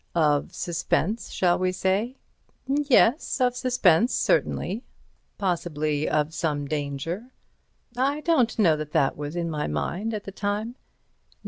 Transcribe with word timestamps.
"Of 0.15 0.55
suspense, 0.55 1.29
shall 1.29 1.59
we 1.59 1.71
say?" 1.71 2.17
"Yes—of 2.67 3.55
suspense, 3.55 4.15
certainly." 4.15 4.83
"Possibly 5.37 6.09
of 6.09 6.33
some 6.33 6.67
danger?" 6.67 7.29
"I 7.95 8.21
don't 8.21 8.57
know 8.57 8.75
that 8.77 8.93
that 8.93 9.15
was 9.15 9.35
in 9.35 9.47
my 9.47 9.67
mind 9.67 10.15
at 10.15 10.23
the 10.23 10.31
time." 10.31 10.73